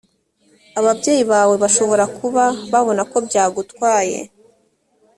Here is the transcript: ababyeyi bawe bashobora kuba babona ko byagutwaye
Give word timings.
ababyeyi 0.79 1.23
bawe 1.31 1.55
bashobora 1.63 2.05
kuba 2.17 2.43
babona 2.71 3.01
ko 3.11 3.17
byagutwaye 3.27 4.19